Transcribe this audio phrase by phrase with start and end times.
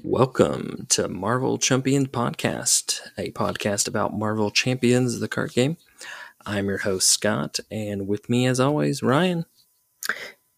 [0.00, 5.76] Welcome to Marvel Champions Podcast, a podcast about Marvel Champions, the card game.
[6.46, 9.44] I'm your host, Scott, and with me, as always, Ryan.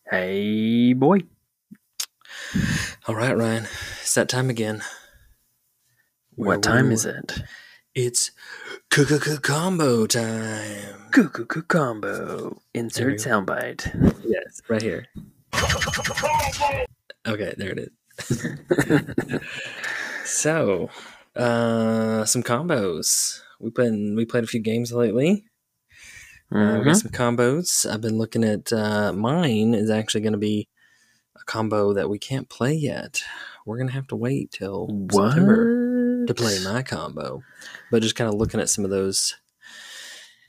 [0.09, 1.21] Hey, boy.
[3.09, 3.67] All right, Ryan,
[4.01, 4.83] it's that time again.
[6.37, 7.43] What time is it?
[7.93, 8.31] It's
[8.89, 11.11] combo time.
[11.69, 12.61] Combo.
[12.73, 14.15] Insert soundbite.
[14.25, 15.07] Yes, right here.
[17.27, 17.91] Okay, there it is.
[20.25, 20.89] So,
[21.37, 23.41] uh, some combos.
[23.61, 25.45] We've been we played a few games lately.
[26.53, 27.03] Uh, we got Mhm.
[27.03, 27.91] some combos.
[27.91, 30.69] I've been looking at uh, mine is actually going to be
[31.37, 33.23] a combo that we can't play yet.
[33.67, 37.43] We're going to have to wait till September to play my combo.
[37.91, 39.37] But just kind of looking at some of those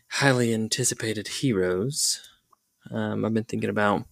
[0.10, 2.22] highly anticipated heroes,
[2.92, 4.06] um, I've been thinking about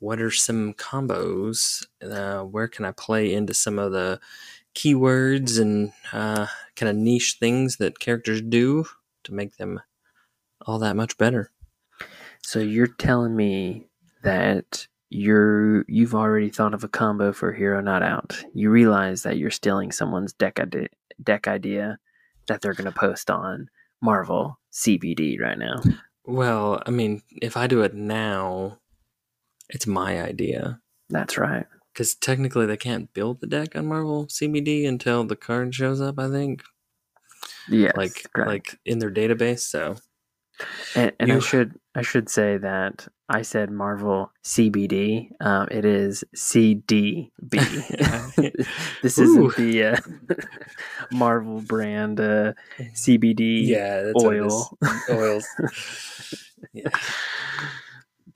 [0.00, 1.84] what are some combos?
[2.02, 4.20] Uh, where can I play into some of the
[4.74, 8.84] keywords and uh, kind of niche things that characters do
[9.24, 9.80] to make them
[10.66, 11.50] all that much better?
[12.42, 13.88] So you're telling me
[14.22, 18.44] that you're you've already thought of a combo for Hero Not Out.
[18.54, 20.88] You realize that you're stealing someone's deck idea,
[21.22, 21.98] deck idea
[22.46, 23.68] that they're going to post on
[24.00, 25.80] Marvel CBD right now.
[26.24, 28.78] Well, I mean, if I do it now,
[29.70, 30.80] it's my idea.
[31.10, 31.66] That's right.
[31.92, 36.18] Because technically, they can't build the deck on Marvel CBD until the card shows up.
[36.18, 36.62] I think,
[37.68, 37.92] Yeah.
[37.96, 38.48] like correct.
[38.48, 39.60] like in their database.
[39.60, 39.96] So
[40.94, 45.30] And, and I should I should say that I said Marvel CBD.
[45.40, 47.30] Um, it is CDB.
[49.02, 49.48] this Ooh.
[49.48, 49.96] isn't the uh,
[51.12, 52.52] Marvel brand uh,
[52.94, 54.52] CBD yeah, that's what it is.
[54.52, 54.78] oil.
[55.10, 55.46] oils.
[56.74, 56.88] yeah,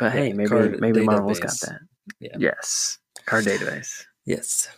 [0.01, 1.81] But hey, Yeah, maybe card maybe Marvel's got that.
[2.19, 2.37] Yeah.
[2.39, 4.05] Yes, card database.
[4.25, 4.69] yes.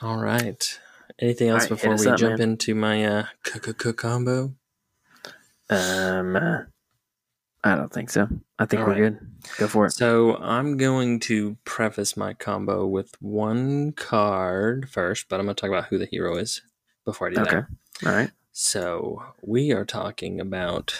[0.00, 0.80] All right.
[1.20, 2.50] Anything else right, before we up, jump man.
[2.52, 3.26] into my uh,
[3.96, 4.54] combo?
[5.68, 6.58] Um, uh,
[7.64, 8.28] I don't think so.
[8.58, 9.18] I think All we're right.
[9.18, 9.18] good.
[9.58, 9.90] Go for it.
[9.92, 15.60] So I'm going to preface my combo with one card first, but I'm going to
[15.60, 16.62] talk about who the hero is
[17.04, 17.46] before I do that.
[17.48, 17.66] Okay.
[18.02, 18.08] that.
[18.08, 18.30] All right.
[18.52, 20.94] So we are talking about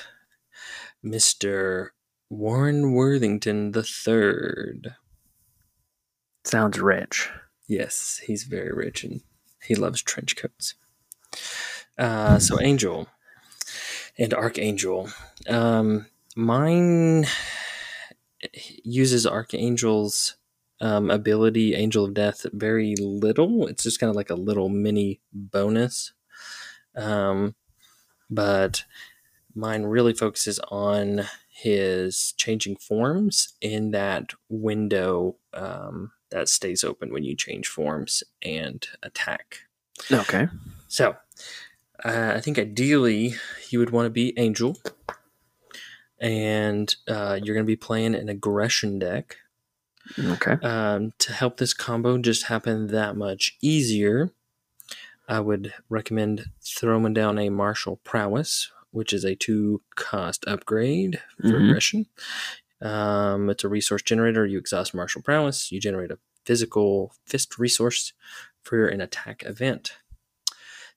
[1.05, 1.91] Mr.
[2.31, 4.95] Warren Worthington the Third.
[6.45, 7.29] Sounds rich.
[7.67, 9.23] Yes, he's very rich and
[9.63, 10.75] he loves trench coats.
[11.99, 13.09] Uh, so Angel
[14.19, 15.11] and Archangel.
[15.49, 16.07] Um,
[16.37, 17.27] mine
[18.85, 20.37] uses Archangel's
[20.81, 23.67] um, ability, Angel of Death, very little.
[23.67, 26.13] It's just kind of like a little mini bonus.
[26.95, 27.55] Um,
[28.31, 28.85] but
[29.55, 31.23] mine really focuses on
[31.59, 38.87] his changing forms in that window um, that stays open when you change forms and
[39.03, 39.63] attack.
[40.13, 40.47] Okay.
[40.87, 41.17] So,
[42.05, 43.35] uh, I think ideally
[43.71, 44.77] you would want to be Angel,
[46.21, 49.39] and uh, you're going to be playing an aggression deck.
[50.17, 50.53] Okay.
[50.63, 54.31] Um, to help this combo just happen that much easier,
[55.29, 61.49] I would recommend throwing down a Martial Prowess, which is a two cost upgrade for
[61.49, 61.69] Mhm.
[61.69, 62.07] aggression.
[62.83, 64.45] Um, it's a resource generator.
[64.45, 68.13] You exhaust Martial Prowess, you generate a physical fist resource
[68.63, 69.93] for an attack event.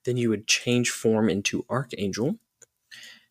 [0.03, 2.39] Then you would change form into Archangel.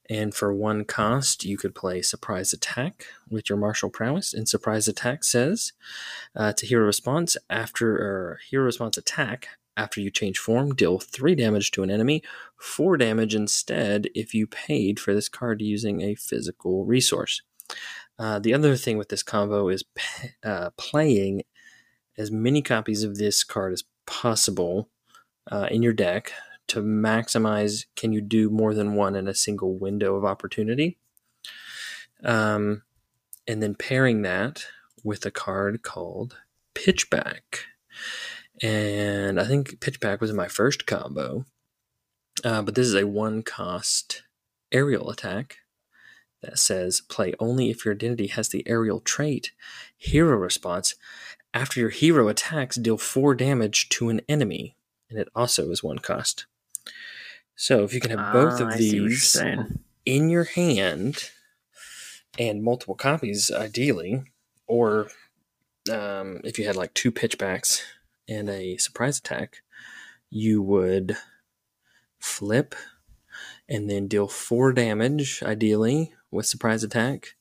[0.08, 4.34] And for one cost, you could play Surprise Attack with your Martial Prowess.
[4.34, 5.72] And Surprise Attack says
[6.34, 11.34] uh, to Hero Response after or Hero Response Attack after you change form, deal three
[11.34, 12.22] damage to an enemy,
[12.56, 17.42] four damage instead if you paid for this card using a physical resource.
[18.18, 21.42] Uh, the other thing with this combo is p- uh, playing
[22.18, 24.90] as many copies of this card as possible
[25.50, 26.32] uh, in your deck
[26.68, 30.98] to maximize can you do more than one in a single window of opportunity
[32.22, 32.82] um,
[33.46, 34.66] and then pairing that
[35.02, 36.36] with a card called
[36.74, 37.40] pitchback
[38.62, 41.44] and i think pitchback was my first combo.
[42.44, 44.22] Uh, but this is a one cost
[44.72, 45.58] aerial attack
[46.42, 49.52] that says play only if your identity has the aerial trait.
[49.96, 50.94] Hero response
[51.52, 54.74] after your hero attacks deal four damage to an enemy
[55.10, 56.46] and it also is one cost.
[57.56, 59.42] So if you can have both Ah, of I what you're these
[60.06, 61.30] in your hand
[62.38, 64.22] and multiple copies ideally
[64.66, 65.08] or
[65.92, 67.82] um, if you had like two pitchbacks
[68.30, 69.62] and a surprise attack
[70.30, 71.16] you would
[72.20, 72.74] flip
[73.68, 77.36] and then deal four damage ideally with surprise attack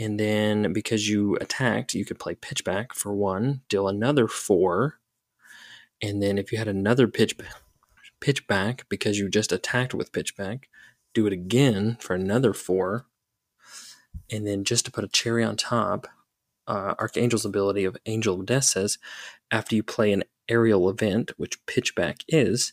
[0.00, 4.96] and then because you attacked you could play pitchback for one deal another four
[6.02, 7.36] And then if you had another pitch
[8.20, 10.64] pitch back because you just attacked with pitchback,
[11.14, 13.06] do it again for another four.
[14.30, 16.08] And then just to put a cherry on top,
[16.66, 18.98] uh, Archangel's ability of Angel of Death says
[19.50, 22.72] after you play an aerial event, which pitchback is,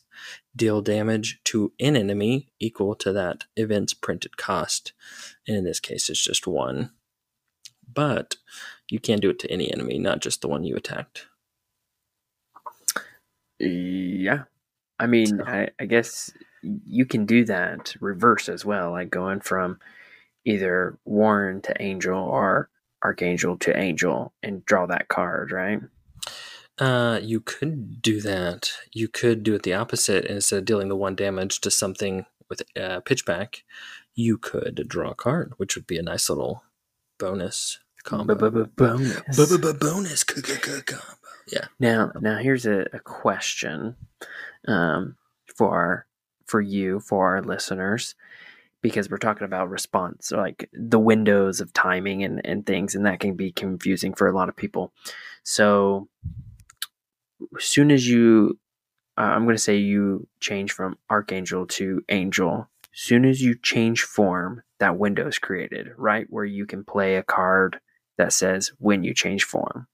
[0.56, 4.94] deal damage to an enemy equal to that event's printed cost.
[5.48, 6.92] And in this case, it's just one.
[7.92, 8.36] But
[8.90, 11.28] you can do it to any enemy, not just the one you attacked.
[13.60, 14.44] Yeah.
[15.00, 16.32] I mean, So- I, I guess
[16.62, 19.80] you can do that reverse as well, like going from
[20.46, 22.70] either Warren to Angel or
[23.04, 25.82] Archangel to Angel and draw that card, right?
[26.80, 28.72] Uh, you could do that.
[28.92, 30.26] You could do it the opposite.
[30.26, 33.62] Instead of dealing the one damage to something with uh, pitchback,
[34.16, 36.64] you could draw a card, which would be a nice little
[37.20, 38.36] bonus combo.
[38.36, 38.70] Bonus.
[39.80, 41.04] Bonus combo.
[41.52, 41.66] Yeah.
[41.80, 43.96] Now, now here's a, a question
[44.68, 45.16] um,
[45.56, 46.06] for our,
[46.46, 48.16] for you, for our listeners,
[48.84, 53.22] because we're talking about response, like the windows of timing and, and things, and that
[53.22, 54.94] can be confusing for a lot of people.
[55.42, 56.10] So,
[57.58, 58.60] as soon as you,
[59.18, 64.04] uh, I'm going to say you change from Archangel to Angel, soon as you change
[64.04, 66.28] form, that window is created, right?
[66.30, 67.80] Where you can play a card
[68.18, 69.88] that says when you change form,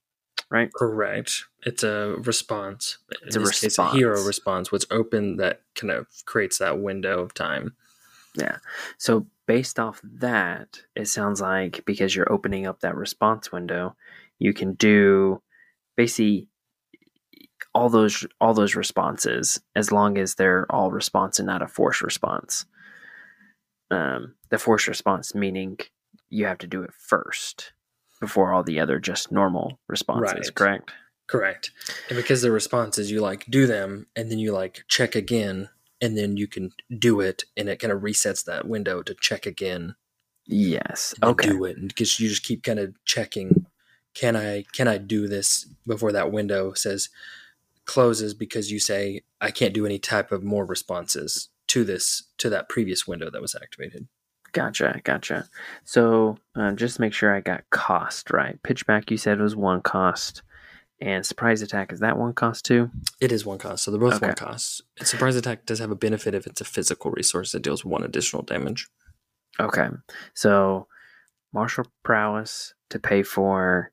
[0.49, 0.73] right?
[0.73, 1.45] Correct.
[1.63, 2.97] It's a response.
[3.23, 4.27] It's a this case, a hero response.
[4.27, 4.71] response.
[4.71, 7.75] What's open that kind of creates that window of time.
[8.97, 13.95] So based off that, it sounds like because you're opening up that response window,
[14.37, 15.41] you can do
[15.97, 16.47] basically
[17.73, 22.01] all those all those responses as long as they're all response and not a force
[22.01, 22.65] response.
[23.91, 25.77] Um, the force response meaning
[26.29, 27.73] you have to do it first
[28.19, 30.55] before all the other just normal responses, Right.
[30.55, 30.91] correct?
[31.27, 31.71] Correct.
[32.09, 35.69] And because the responses, you like do them and then you like check again
[36.01, 39.45] and then you can do it and it kind of resets that window to check
[39.45, 39.95] again
[40.45, 41.13] Yes.
[41.21, 41.47] Okay.
[41.49, 43.65] do it because you just keep kind of checking
[44.15, 47.09] can i can i do this before that window says
[47.85, 52.49] closes because you say i can't do any type of more responses to this to
[52.49, 54.07] that previous window that was activated
[54.51, 55.47] Gotcha, gotcha.
[55.83, 58.57] So uh, just make sure I got cost right.
[58.63, 60.41] Pitchback you said was one cost,
[61.01, 62.89] and surprise attack is that one cost too?
[63.21, 64.45] it is one cost so they're both one Okay.
[64.45, 68.03] cost surprise attack does have a benefit if it's a physical resource that deals one
[68.03, 68.87] additional damage
[69.59, 69.87] Okay,
[70.33, 70.87] so
[71.51, 73.91] martial prowess to pay for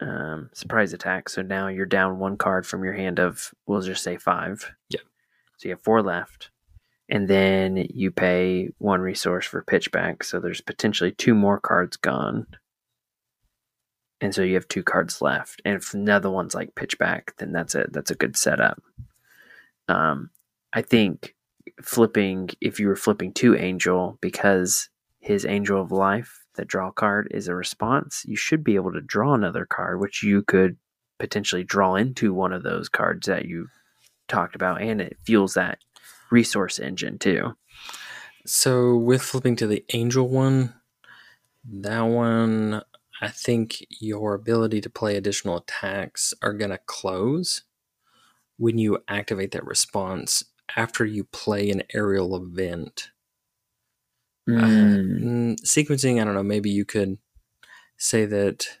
[0.00, 1.28] um, surprise attack.
[1.28, 4.72] So now you're down one card from your hand of we'll just say five.
[4.88, 5.00] Yeah.
[5.58, 6.50] So you have four left,
[7.10, 10.22] and then you pay one resource for pitchback.
[10.24, 12.46] So there's potentially two more cards gone.
[14.20, 15.62] And so you have two cards left.
[15.64, 17.92] And if another one's like pitchback, then that's it.
[17.92, 18.82] That's a good setup.
[19.88, 20.30] Um,
[20.72, 21.34] I think
[21.82, 24.88] flipping, if you were flipping to Angel, because
[25.20, 29.00] his Angel of Life, the draw card, is a response, you should be able to
[29.00, 30.76] draw another card, which you could
[31.18, 33.68] potentially draw into one of those cards that you
[34.28, 34.82] talked about.
[34.82, 35.78] And it fuels that
[36.30, 37.54] resource engine too.
[38.46, 40.74] So with flipping to the angel one,
[41.64, 42.82] that one,
[43.20, 47.62] I think your ability to play additional attacks are gonna close
[48.58, 50.44] when you activate that response
[50.76, 53.10] after you play an aerial event.
[54.48, 56.42] Uh, Mm, mm, sequencing, I don't know.
[56.42, 57.18] Maybe you could
[57.98, 58.78] say that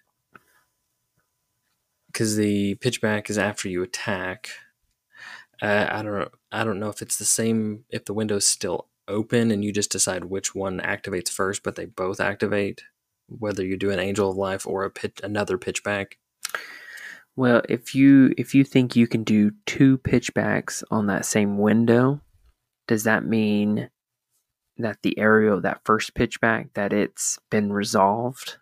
[2.06, 4.50] because the pitchback is after you attack.
[5.62, 6.28] Uh, I don't know.
[6.52, 9.90] I don't know if it's the same if the window's still open and you just
[9.90, 12.82] decide which one activates first, but they both activate.
[13.38, 16.14] Whether you do an Angel of Life or a pitch, another pitchback.
[17.36, 22.20] Well, if you if you think you can do two pitchbacks on that same window,
[22.86, 23.88] does that mean
[24.76, 28.56] that the area of that first pitchback that it's been resolved?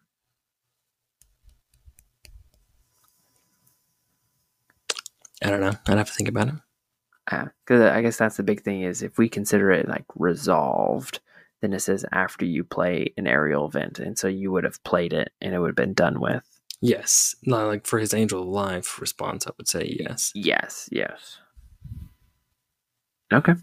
[5.42, 5.72] I don't know.
[5.87, 6.54] I'd have to think about it.
[7.30, 11.20] Ah, because I guess that's the big thing is if we consider it like resolved,
[11.61, 15.12] then it says after you play an aerial event, and so you would have played
[15.12, 16.45] it and it would have been done with.
[16.81, 20.31] Yes, not like for his Angel of Life response, I would say yes.
[20.35, 21.38] Yes, yes.
[23.33, 23.55] Okay.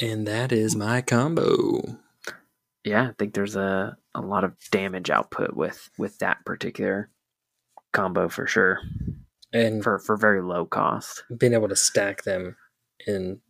[0.00, 1.98] And that is my combo.
[2.82, 7.10] Yeah, I think there's a, a lot of damage output with with that particular
[7.92, 8.80] combo for sure.
[9.52, 11.22] And For for very low cost.
[11.38, 12.56] being able to stack them
[13.06, 13.40] in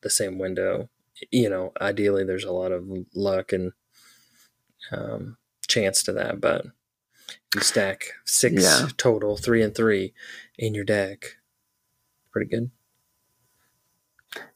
[0.00, 0.88] the same window
[1.30, 3.72] you know ideally there's a lot of luck and
[4.90, 5.36] um,
[5.68, 6.66] chance to that but
[7.54, 8.88] you stack six Yeah.
[8.96, 10.12] total three and three
[10.58, 11.36] in your deck
[12.32, 12.70] pretty good.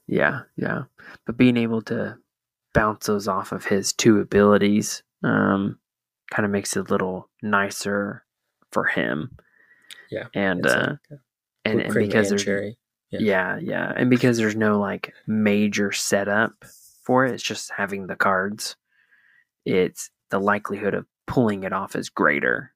[0.07, 0.83] Yeah, yeah.
[1.25, 2.17] But being able to
[2.73, 5.77] bounce those off of his two abilities um,
[6.31, 8.23] kind of makes it a little nicer
[8.71, 9.37] for him.
[10.09, 11.15] Yeah, And uh, like, uh,
[11.65, 12.77] and, and because and cherry.
[13.09, 13.19] Yeah.
[13.21, 16.53] yeah, yeah, and because there's no like major setup
[17.03, 18.75] for it, it's just having the cards.
[19.65, 22.73] It's the likelihood of pulling it off is greater.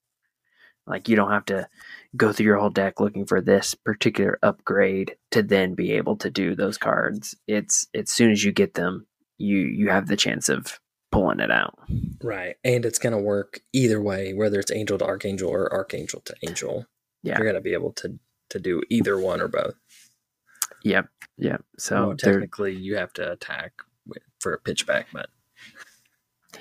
[0.88, 1.68] Like you don't have to
[2.16, 6.30] go through your whole deck looking for this particular upgrade to then be able to
[6.30, 7.36] do those cards.
[7.48, 9.08] It's as soon as you get them,
[9.38, 10.80] you you have the chance of
[11.12, 11.78] pulling it out.
[12.24, 12.56] Right.
[12.64, 16.36] And it's going to work either way, whether it's angel to archangel or archangel to
[16.48, 16.86] angel.
[17.22, 17.38] Yeah.
[17.38, 18.18] You're going to be able to,
[18.50, 19.76] to do either one or both.
[20.84, 21.08] Yep,
[21.38, 21.64] yep.
[21.78, 23.74] So Well, technically, you have to attack
[24.08, 25.30] with, for a pitchback, but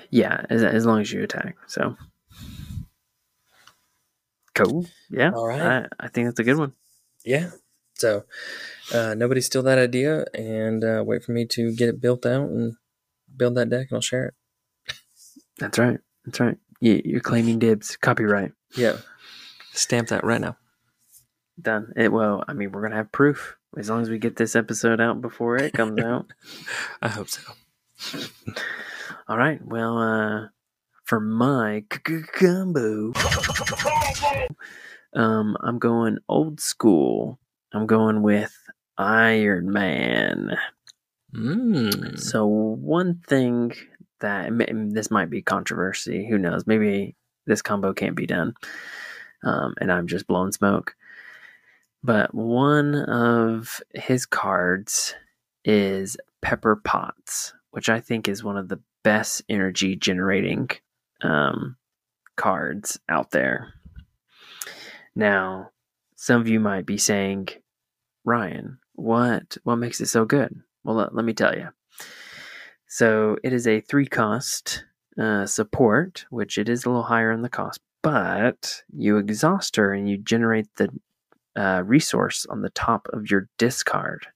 [0.09, 1.55] yeah, as, as long as you attack.
[1.67, 1.95] So
[4.55, 4.85] cool.
[5.09, 5.31] Yeah.
[5.31, 5.61] All right.
[5.61, 6.73] I, I think that's a good one.
[7.25, 7.51] yeah.
[7.95, 8.23] So
[8.95, 12.49] uh, nobody steal that idea and uh, wait for me to get it built out
[12.49, 12.73] and
[13.37, 14.33] build that deck and I'll share it.
[15.59, 15.99] That's right.
[16.25, 16.57] That's right.
[16.79, 17.95] You, you're claiming dibs.
[17.97, 18.53] Copyright.
[18.75, 18.97] Yeah.
[19.73, 20.57] Stamp that right now.
[21.59, 21.93] Done.
[21.95, 24.55] It, well, I mean, we're going to have proof as long as we get this
[24.55, 26.27] episode out before it comes out.
[27.01, 27.41] I hope so.
[29.27, 29.63] All right.
[29.63, 30.47] Well, uh,
[31.05, 31.83] for my
[32.33, 33.13] combo,
[35.13, 37.39] um, I'm going old school.
[37.73, 38.53] I'm going with
[38.97, 40.57] Iron Man.
[41.33, 42.19] Mm.
[42.19, 43.73] So one thing
[44.19, 44.51] that
[44.93, 46.27] this might be controversy.
[46.29, 46.65] Who knows?
[46.65, 47.15] Maybe
[47.45, 48.53] this combo can't be done,
[49.43, 50.95] um, and I'm just blowing smoke.
[52.03, 55.13] But one of his cards
[55.63, 60.69] is Pepper Potts, which I think is one of the best energy generating
[61.21, 61.77] um,
[62.35, 63.73] cards out there.
[65.15, 65.71] Now,
[66.15, 67.49] some of you might be saying,
[68.23, 70.61] Ryan, what what makes it so good?
[70.83, 71.69] Well, let, let me tell you.
[72.87, 74.85] So it is a three cost
[75.19, 79.93] uh, support, which it is a little higher in the cost, but you exhaust her
[79.93, 80.89] and you generate the
[81.55, 84.27] uh, resource on the top of your discard.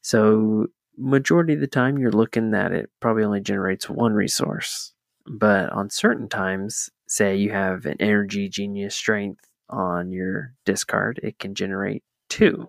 [0.00, 4.92] So majority of the time you're looking that it probably only generates one resource,
[5.26, 11.38] but on certain times, say you have an energy genius strength on your discard, it
[11.38, 12.68] can generate two.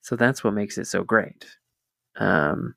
[0.00, 1.46] So that's what makes it so great.
[2.16, 2.74] Um,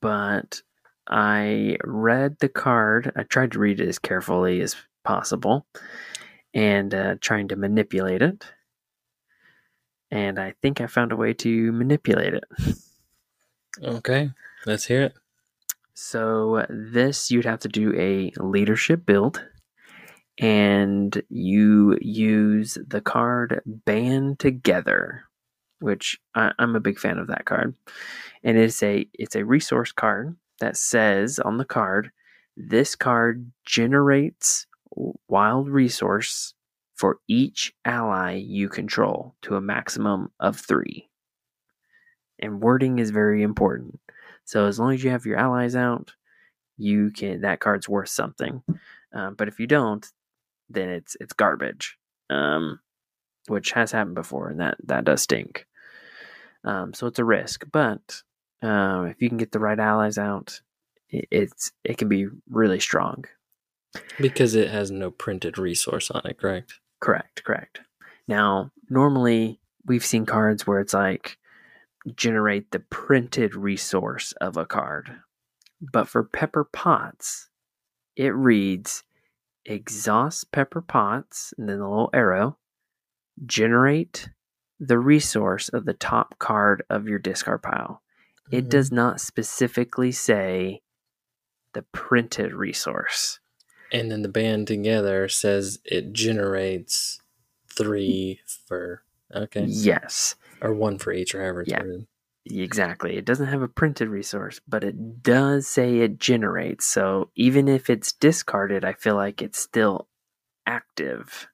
[0.00, 0.62] but
[1.08, 3.12] I read the card.
[3.16, 5.66] I tried to read it as carefully as possible
[6.54, 8.44] and uh, trying to manipulate it.
[10.10, 12.44] And I think I found a way to manipulate it.
[13.82, 14.30] Okay.
[14.66, 15.14] Let's hear it.
[15.94, 19.44] So, this you'd have to do a leadership build,
[20.38, 25.24] and you use the card Band Together,
[25.80, 27.74] which I, I'm a big fan of that card.
[28.42, 32.10] And it's a it's a resource card that says on the card,
[32.56, 34.66] this card generates
[35.28, 36.54] wild resource
[36.94, 41.08] for each ally you control to a maximum of three.
[42.38, 44.00] And wording is very important.
[44.44, 46.12] So as long as you have your allies out,
[46.76, 48.62] you can that card's worth something.
[49.14, 50.06] Um, but if you don't,
[50.68, 51.98] then it's it's garbage,
[52.30, 52.80] um,
[53.46, 55.66] which has happened before, and that that does stink.
[56.64, 58.22] Um, so it's a risk, but
[58.62, 60.60] um, if you can get the right allies out,
[61.08, 63.24] it, it's it can be really strong.
[64.20, 66.80] Because it has no printed resource on it, correct?
[67.00, 67.80] Correct, correct.
[68.28, 71.38] Now, normally we've seen cards where it's like
[72.14, 75.16] generate the printed resource of a card.
[75.80, 77.48] But for Pepper Potts,
[78.16, 79.04] it reads
[79.64, 82.58] exhaust Pepper Potts, and then the little arrow,
[83.46, 84.28] generate
[84.78, 88.02] the resource of the top card of your discard pile.
[88.50, 88.96] It does mm-hmm.
[88.96, 90.82] not specifically say
[91.72, 93.40] the printed resource.
[93.92, 97.20] And then the band together says it generates
[97.68, 99.02] three for
[99.34, 100.34] okay, Yes.
[100.60, 101.82] or one for each, or however it's Yeah.
[101.82, 102.06] worded.
[102.46, 103.16] Exactly.
[103.16, 106.86] It doesn't have a printed resource, but it does say it generates.
[106.86, 110.08] So even if it's discarded, I feel like it's still
[110.66, 111.46] active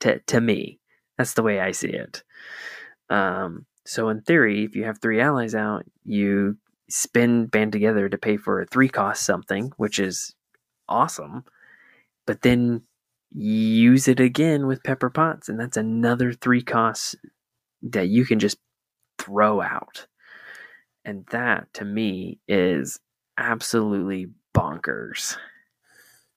[0.00, 0.80] to, to me.
[1.18, 2.22] That's the way I see it.
[3.10, 6.56] Um, so in theory, if you have three allies out, you
[6.88, 10.34] spin band together to pay for a three cost something, which is
[10.90, 11.44] awesome.
[12.26, 12.82] But then
[13.32, 17.14] use it again with Pepper Potts, and that's another three costs
[17.82, 18.58] that you can just
[19.18, 20.06] throw out.
[21.04, 22.98] And that to me is
[23.38, 25.36] absolutely bonkers.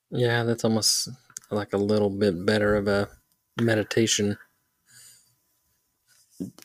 [0.10, 1.10] Yeah, that's almost
[1.51, 3.10] like a little bit better of a
[3.60, 4.38] meditation.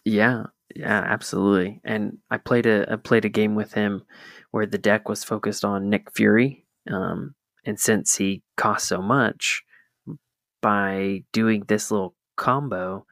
[0.04, 1.80] Yeah, yeah, absolutely.
[1.84, 4.02] And I played a I played a game with him
[4.50, 7.34] where the deck was focused on Nick Fury, um,
[7.68, 9.62] and since he cost so much,
[10.62, 13.04] by doing this little combo,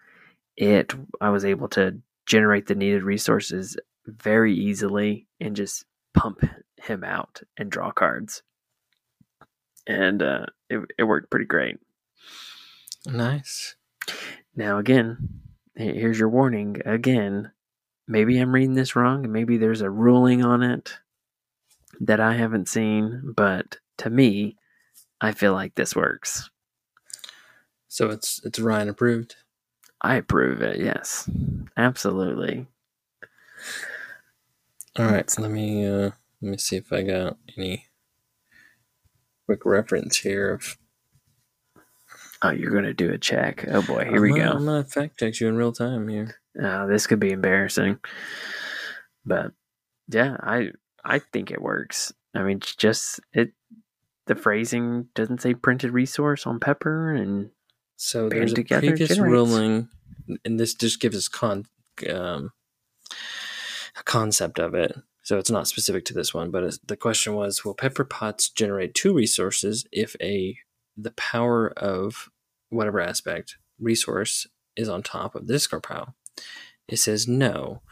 [0.57, 5.85] it I was able to generate the needed resources very easily and just
[6.15, 6.43] pump
[6.83, 8.43] him out and draw cards.
[9.87, 11.77] And uh, it it worked pretty great.
[13.07, 13.77] Nice.
[14.55, 15.19] Now again,
[15.75, 17.53] here's your warning again.
[18.09, 20.95] Maybe I'm reading this wrong, maybe there's a ruling on it
[22.01, 24.57] that I haven't seen, but to me,
[25.21, 26.51] I feel like this works.
[27.89, 29.37] So it's it's Ryan approved.
[30.03, 30.79] I approve it.
[30.81, 31.29] Yes,
[31.77, 32.67] absolutely.
[34.99, 36.11] All right, so let me uh
[36.43, 37.87] let me see if I got any
[39.47, 40.77] quick reference here of
[42.43, 43.65] Oh, you're gonna do a check.
[43.69, 44.57] Oh boy, here we I'm gonna- go.
[44.59, 46.37] I'm gonna fact check you in real time here.
[46.61, 47.99] Oh, this could be embarrassing,
[49.25, 49.53] but
[50.09, 50.71] yeah, I
[51.05, 52.13] I think it works.
[52.35, 53.53] I mean, just it.
[54.27, 57.51] The phrasing doesn't say printed resource on Pepper, and
[57.97, 59.33] So there's a together previous generates.
[59.33, 59.89] ruling,
[60.45, 61.65] and this just gives us con
[62.11, 62.53] um,
[63.99, 64.97] a concept of it.
[65.23, 68.95] So it's not specific to this one, but the question was: Will Pepper Potts generate
[68.95, 70.59] two resources if a
[70.97, 72.31] the power of
[72.71, 76.15] whatever aspect resource is on top of the discard pile?
[76.89, 77.83] It says no.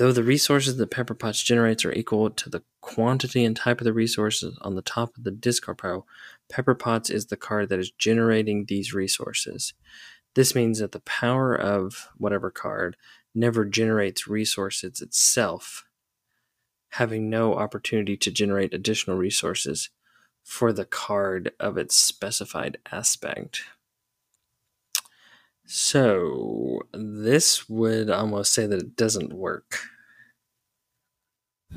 [0.00, 3.84] Though the resources that Pepper Potts generates are equal to the quantity and type of
[3.84, 6.06] the resources on the top of the discard pile,
[6.48, 9.74] Pepper Potts is the card that is generating these resources.
[10.34, 12.96] This means that the power of whatever card
[13.34, 15.84] never generates resources itself,
[16.92, 19.90] having no opportunity to generate additional resources
[20.42, 23.64] for the card of its specified aspect.
[25.72, 29.78] So, this would almost say that it doesn't work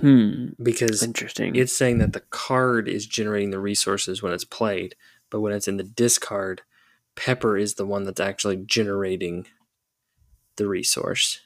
[0.01, 1.55] hmm, because interesting.
[1.55, 4.95] it's saying that the card is generating the resources when it's played,
[5.29, 6.63] but when it's in the discard,
[7.15, 9.45] Pepper is the one that's actually generating
[10.55, 11.41] the resource,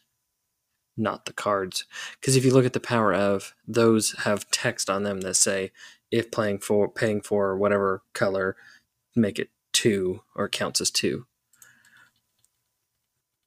[0.96, 1.84] not the cards.
[2.22, 5.74] Because if you look at the power of, those have text on them that say,
[6.12, 8.56] if playing for paying for whatever color,
[9.18, 11.26] make it two or counts as two.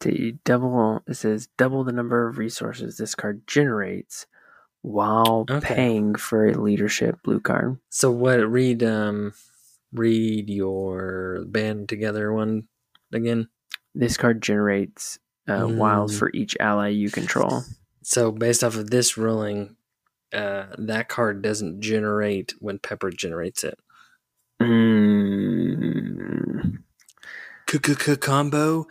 [0.01, 4.27] The double it says double the number of resources this card generates
[4.83, 5.75] while Okay.
[5.75, 7.79] paying for a leadership blue card.
[7.91, 9.33] So what read um
[9.93, 12.69] read your band together one
[13.13, 13.49] again?
[13.95, 16.19] This card generates uh, wiles Mm.
[16.19, 17.63] for each ally you control.
[18.03, 19.77] So based off of this ruling,
[20.33, 23.79] uh, that card doesn't generate when Pepper generates it.
[24.63, 26.79] Mm,
[28.21, 28.87] Combo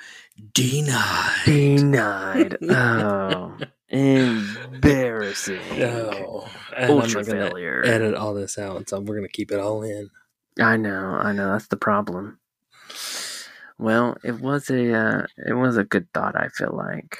[0.53, 1.35] denied.
[1.45, 2.57] denied.
[2.71, 3.57] Oh,
[3.89, 5.59] embarrassing.
[5.83, 6.47] Oh,
[6.77, 7.83] and I'm Ultra gonna failure.
[7.85, 10.09] edit all this out, so we're gonna keep it all in.
[10.59, 11.51] I know, I know.
[11.53, 12.39] That's the problem.
[13.77, 16.35] Well, it was a uh, it was a good thought.
[16.35, 17.17] I feel like.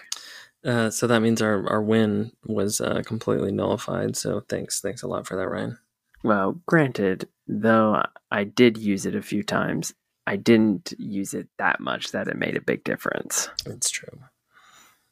[0.64, 4.18] Uh, so that means our, our win was uh, completely nullified.
[4.18, 5.78] So thanks, thanks a lot for that, Ryan.
[6.22, 9.94] Well, granted, though I did use it a few times,
[10.30, 14.20] I didn't use it that much that it made a big difference It's true.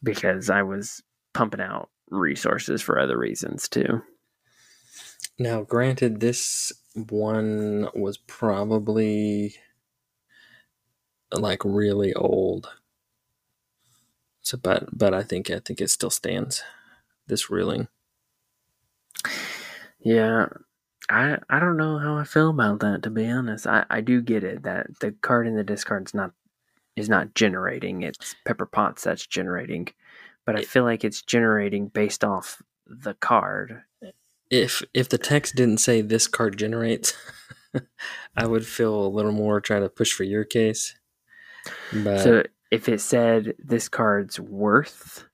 [0.04, 1.02] because I was
[1.34, 4.04] pumping out resources for other reasons too.
[5.40, 9.56] Now, granted, this one was probably
[11.32, 12.70] like really old.
[14.42, 16.62] So, but but I think I think it still stands.
[17.26, 17.88] This ruling.
[20.00, 20.48] Yeah,
[21.10, 23.66] I I don't know how I feel about that to be honest.
[23.68, 26.32] I, I do get it that the card in the discard's not
[26.96, 28.02] is not generating.
[28.02, 29.88] It's Pepper Potts that's generating,
[30.46, 33.84] but I feel like it's generating based off the card.
[34.50, 37.14] If if the text didn't say this card generates,
[38.38, 40.96] I would feel a little more trying to push for your case.
[41.94, 45.26] But so if it said this card's worth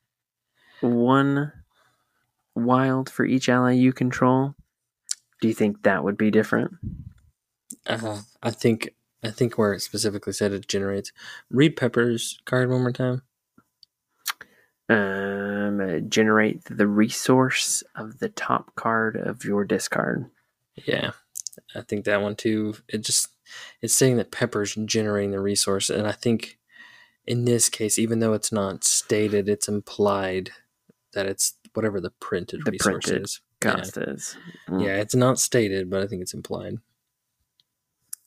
[0.81, 1.51] one
[2.55, 4.55] wild for each ally you control,
[5.43, 6.71] do you think that would be different?
[7.85, 11.11] uh, I think I think where it specifically said it generates.
[11.49, 13.23] Read Pepper's card one more time.
[14.87, 20.29] Um, generate the resource of the top card of your discard.
[20.75, 21.11] Yeah,
[21.75, 22.75] I think that one too.
[22.87, 23.27] It just
[23.81, 26.57] it's saying that Pepper's generating the resource, and I think
[27.27, 30.51] in this case, even though it's not stated, it's implied
[31.11, 33.41] that it's whatever the printed The resource printed is.
[33.63, 34.37] Cost is.
[34.69, 34.83] Mm.
[34.85, 36.77] Yeah, it's not stated, but I think it's implied.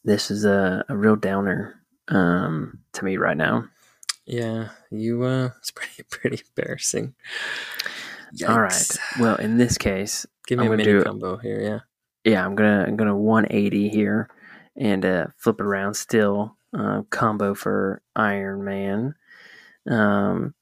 [0.04, 3.68] This is a, a real downer um, to me right now.
[4.24, 5.22] Yeah, you.
[5.24, 7.14] uh It's pretty pretty embarrassing.
[8.48, 8.98] All right.
[9.20, 11.60] Well, in this case, Give me I'm a gonna mini do- combo here.
[11.60, 12.32] Yeah.
[12.32, 14.28] yeah, I'm gonna I'm gonna 180 here
[14.76, 15.94] and uh, flip it around.
[15.94, 19.14] Still uh, combo for Iron Man.
[19.88, 20.54] Um,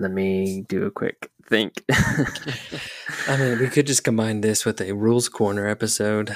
[0.00, 1.84] let me do a quick think.
[3.28, 6.34] I mean, we could just combine this with a rules corner episode.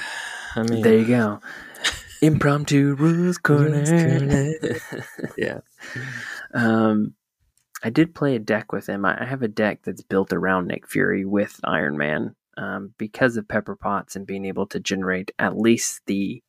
[0.55, 1.39] I mean, there you go.
[2.21, 3.83] Impromptu rules corner.
[3.83, 4.53] Rules corner.
[5.37, 5.59] yeah.
[6.53, 7.15] Um,
[7.83, 9.05] I did play a deck with him.
[9.05, 13.47] I have a deck that's built around Nick Fury with Iron Man um, because of
[13.47, 16.43] Pepper Potts and being able to generate at least the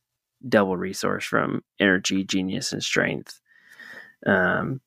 [0.46, 3.40] double resource from Energy, Genius, and Strength,
[4.26, 4.80] um,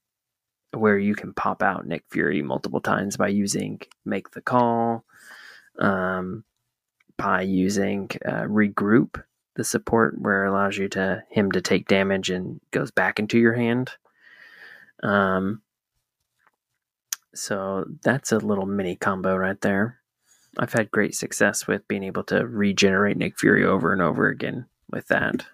[0.75, 5.05] where you can pop out Nick Fury multiple times by using Make the Call,
[5.79, 6.43] um,
[7.17, 9.21] by using uh, Regroup,
[9.55, 13.39] the support where it allows you to him to take damage and goes back into
[13.39, 13.91] your hand.
[15.01, 15.61] Um,
[17.33, 19.99] so that's a little mini combo right there.
[20.57, 24.67] I've had great success with being able to regenerate Nick Fury over and over again
[24.89, 25.45] with that.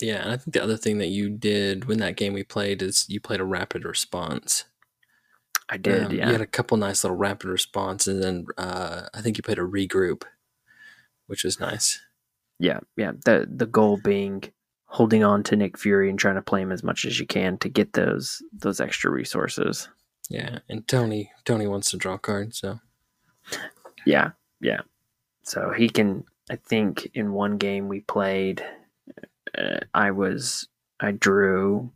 [0.00, 2.82] Yeah, and I think the other thing that you did when that game we played
[2.82, 4.64] is you played a rapid response.
[5.68, 6.26] I did, Um, yeah.
[6.26, 9.58] You had a couple nice little rapid responses, and then uh, I think you played
[9.58, 10.22] a regroup,
[11.26, 12.00] which was nice.
[12.58, 13.12] Yeah, yeah.
[13.24, 14.44] The the goal being
[14.86, 17.58] holding on to Nick Fury and trying to play him as much as you can
[17.58, 19.88] to get those those extra resources.
[20.30, 22.80] Yeah, and Tony Tony wants to draw cards, so
[24.06, 24.30] Yeah,
[24.60, 24.80] yeah.
[25.42, 26.24] So he can.
[26.50, 28.64] I think in one game we played,
[29.56, 30.68] uh, I was
[31.00, 31.90] I drew.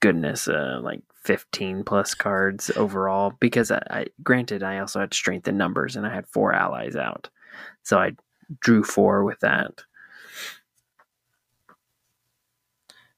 [0.00, 3.34] Goodness, uh, like fifteen plus cards overall.
[3.40, 6.96] Because I, I granted I also had strength in numbers and I had four allies
[6.96, 7.28] out,
[7.82, 8.12] so I
[8.60, 9.82] drew four with that.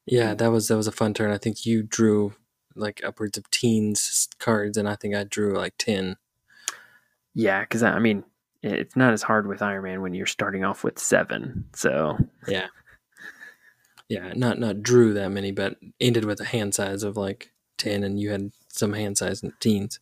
[0.06, 1.30] yeah, that was that was a fun turn.
[1.30, 2.34] I think you drew
[2.76, 6.16] like upwards of teens cards, and I think I drew like ten.
[7.34, 8.24] Yeah, because I mean
[8.62, 11.64] it's not as hard with Iron Man when you're starting off with seven.
[11.74, 12.68] So Yeah,
[14.08, 18.02] yeah, not not drew that many, but ended with a hand size of like ten,
[18.04, 20.00] and you had some hand size in teens.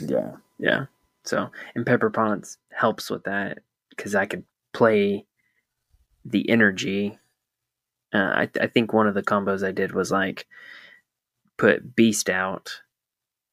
[0.00, 0.32] Yeah.
[0.58, 0.86] Yeah.
[1.24, 3.58] So, and Pepper Potts helps with that
[3.90, 5.26] because I could play
[6.24, 7.18] the energy.
[8.12, 10.46] Uh, I, I think one of the combos I did was like
[11.56, 12.80] put Beast out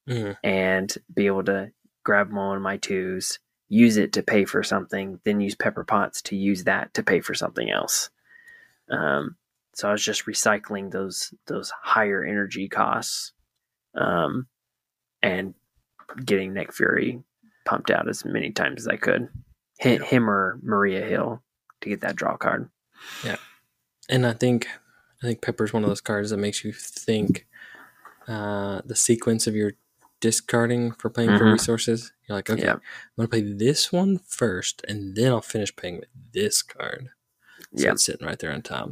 [0.08, 0.36] Mhm.
[0.42, 1.70] and be able to
[2.04, 6.22] grab one of my twos, use it to pay for something, then use Pepper Potts
[6.22, 8.08] to use that to pay for something else.
[8.90, 9.36] Um,
[9.78, 13.32] so I was just recycling those those higher energy costs,
[13.94, 14.48] um,
[15.22, 15.54] and
[16.24, 17.22] getting Nick Fury
[17.64, 19.28] pumped out as many times as I could.
[19.78, 21.40] Hit him or Maria Hill
[21.82, 22.68] to get that draw card.
[23.24, 23.36] Yeah,
[24.08, 24.66] and I think
[25.22, 27.46] I think Pepper's one of those cards that makes you think
[28.26, 29.72] uh, the sequence of your
[30.20, 31.52] discarding for playing for Mhm.
[31.52, 32.12] resources.
[32.28, 32.72] You're like, okay, Yeah.
[32.74, 32.80] I'm
[33.16, 37.10] gonna play this one first, and then I'll finish playing with this card.
[37.76, 37.92] So Yeah.
[37.92, 38.90] it's sitting right there on top.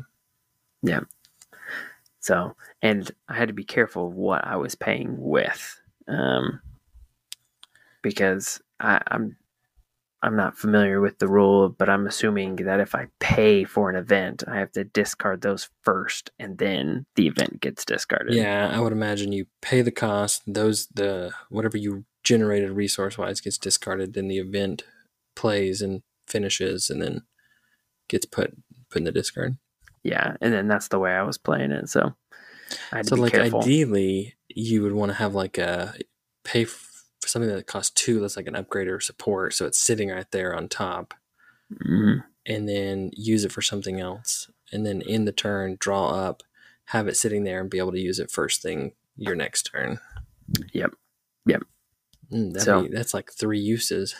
[2.20, 6.60] So, and I had to be careful of what I was paying with, um,
[8.02, 9.36] because I, I'm
[10.22, 13.96] I'm not familiar with the rule, but I'm assuming that if I pay for an
[13.96, 18.34] event, I have to discard those first, and then the event gets discarded.
[18.34, 20.42] Yeah, I would imagine you pay the cost.
[20.46, 24.14] Those the whatever you generated resource wise gets discarded.
[24.14, 24.82] Then the event
[25.36, 27.22] plays and finishes, and then
[28.08, 28.56] gets put
[28.90, 29.58] put in the discard.
[30.06, 31.88] Yeah, and then that's the way I was playing it.
[31.88, 32.14] So
[32.92, 33.60] I had So to be like careful.
[33.60, 35.94] ideally, you would want to have like a
[36.44, 38.20] pay f- for something that costs two.
[38.20, 39.54] That's like an upgrade or support.
[39.54, 41.14] So it's sitting right there on top,
[41.72, 42.22] Mhm.
[42.46, 46.42] and then use it for something else, and then in the turn draw up,
[46.86, 49.98] have it sitting there, and be able to use it first thing your next turn.
[50.72, 50.94] Yep.
[51.46, 51.62] Yep.
[52.30, 54.14] Mm, that'd So- be, that's like three uses,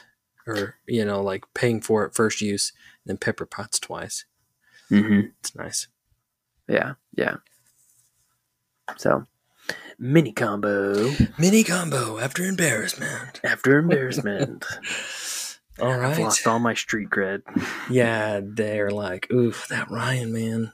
[0.47, 2.73] or you know, like paying for it first use,
[3.05, 4.25] and then Pepper Potts twice.
[4.91, 5.33] Mhm.
[5.41, 5.89] It's nice.
[6.69, 7.37] Yeah, yeah.
[8.97, 9.27] So
[9.99, 13.41] mini combo Mini combo after embarrassment.
[13.45, 14.65] after embarrassment.
[15.81, 16.13] all right.
[16.13, 17.43] I've lost all my street cred.
[17.91, 20.73] Yeah, they're like, oof, that Ryan man.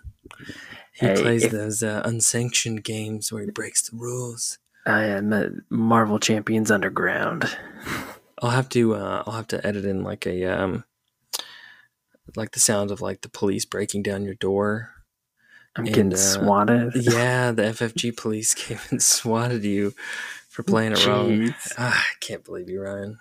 [0.95, 4.59] He Hey, plays if- those uh, unsanctioned games where he breaks the rules.
[4.85, 7.45] I am a Marvel Champions Underground.
[8.43, 10.85] I'll have to, uh, I'll have to edit in like a, um,
[12.37, 14.91] like the sound of like the police breaking down your door.
[15.77, 16.93] I'm And, getting uh, swatted.
[16.95, 19.95] Yeah, the FFG police came and swatted you
[20.49, 21.31] for playing it wrong.
[21.31, 21.73] Jeez.
[21.79, 23.19] Ah, I can't believe you, Ryan.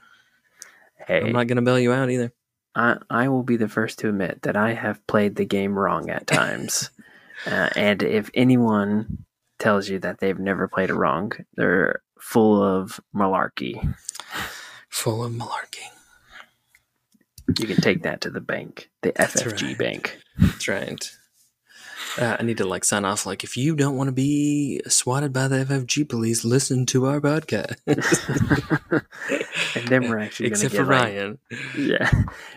[1.07, 2.31] Hey, I'm not gonna bail you out either.
[2.75, 6.09] I, I will be the first to admit that I have played the game wrong
[6.09, 6.89] at times.
[7.45, 9.25] uh, and if anyone
[9.61, 11.31] tells you that they've never played it wrong.
[11.55, 13.95] They're full of malarkey.
[14.89, 15.70] Full of malarkey.
[17.59, 19.77] You can take that to the bank, the FFG right.
[19.77, 20.17] bank.
[20.37, 21.11] That's right.
[22.19, 23.25] Uh, I need to like sign off.
[23.25, 27.21] Like, if you don't want to be swatted by the FFG police, listen to our
[27.21, 27.75] podcast.
[29.77, 31.37] and then we're actually going to Except get for like, Ryan.
[31.77, 32.11] yeah,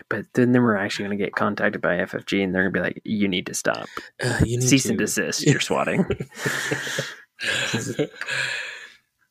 [0.09, 2.79] but then then we're actually going to get contacted by FFG, and they're going to
[2.79, 3.87] be like, "You need to stop,
[4.21, 4.89] Uh, you need cease to.
[4.89, 5.45] and desist.
[5.45, 6.05] You're swatting."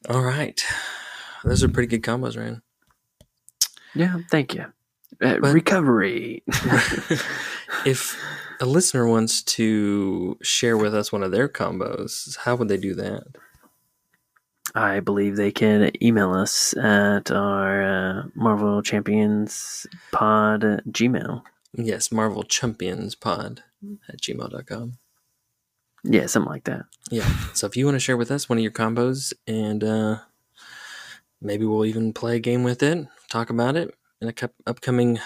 [0.08, 0.62] All right.
[1.44, 2.62] Those are pretty good combos, Ryan.
[3.94, 4.66] yeah, thank you.
[5.22, 6.42] Uh, recovery.
[7.86, 8.20] if
[8.60, 12.94] a listener wants to share with us one of their combos, how would they do
[12.94, 13.24] that?
[14.74, 21.42] I believe they can email us at our uh, Marvel Champions Pod Gmail.
[21.74, 23.62] Yes, Marvel Champions Pod
[24.08, 24.98] at gmail.com.
[26.02, 26.86] Yeah, something like that.
[27.10, 27.28] Yeah.
[27.54, 30.18] So if you want to share with us one of your combos and uh,
[31.40, 33.94] maybe we'll even play a game with it, talk about it
[34.24, 35.18] in a cup- upcoming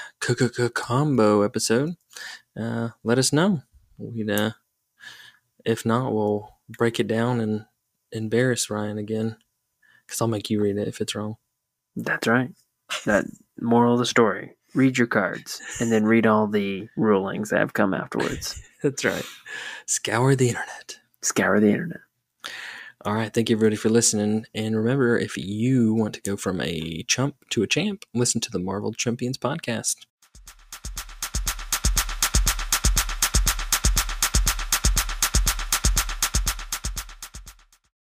[0.75, 1.95] combo episode,
[2.59, 3.63] uh, let us know.
[3.97, 4.53] We'd, uh,
[5.65, 7.65] if not, we'll break it down and
[8.13, 9.37] embarrass Ryan again
[10.05, 11.37] because I'll make you read it if it's wrong.
[11.95, 12.51] That's right.
[13.07, 13.25] That
[13.61, 17.75] moral of the story: read your cards, and then read all the rulings that have
[17.75, 18.61] come afterwards.
[18.83, 19.25] That's right.
[19.87, 20.99] Scour the internet.
[21.23, 22.01] Scour the internet.
[23.09, 23.33] All right.
[23.33, 24.44] Thank you, everybody, for listening.
[24.55, 28.51] And remember, if you want to go from a chump to a champ, listen to
[28.51, 30.05] the Marvel Champions podcast.